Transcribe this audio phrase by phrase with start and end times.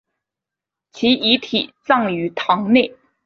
[0.91, 2.95] 其遗体葬于堂内。